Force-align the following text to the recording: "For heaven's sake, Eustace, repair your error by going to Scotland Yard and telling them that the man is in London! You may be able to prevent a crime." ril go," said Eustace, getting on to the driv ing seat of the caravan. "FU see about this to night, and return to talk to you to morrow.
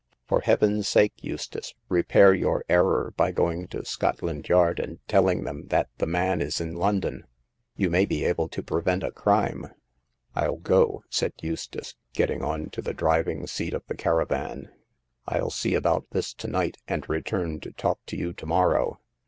"For 0.29 0.41
heaven's 0.41 0.87
sake, 0.87 1.13
Eustace, 1.21 1.75
repair 1.87 2.33
your 2.33 2.65
error 2.67 3.13
by 3.15 3.31
going 3.31 3.67
to 3.67 3.85
Scotland 3.85 4.49
Yard 4.49 4.79
and 4.79 4.97
telling 5.07 5.43
them 5.43 5.67
that 5.67 5.89
the 5.99 6.07
man 6.07 6.41
is 6.41 6.59
in 6.59 6.73
London! 6.73 7.27
You 7.75 7.91
may 7.91 8.05
be 8.05 8.25
able 8.25 8.47
to 8.47 8.63
prevent 8.63 9.03
a 9.03 9.11
crime." 9.11 9.67
ril 10.35 10.55
go," 10.55 11.03
said 11.11 11.33
Eustace, 11.43 11.93
getting 12.13 12.41
on 12.41 12.71
to 12.71 12.81
the 12.81 12.95
driv 12.95 13.27
ing 13.27 13.45
seat 13.45 13.75
of 13.75 13.85
the 13.85 13.95
caravan. 13.95 14.69
"FU 15.31 15.51
see 15.51 15.75
about 15.75 16.07
this 16.09 16.33
to 16.33 16.47
night, 16.47 16.77
and 16.87 17.07
return 17.07 17.59
to 17.59 17.71
talk 17.71 17.99
to 18.07 18.17
you 18.17 18.33
to 18.33 18.45
morrow. 18.47 18.99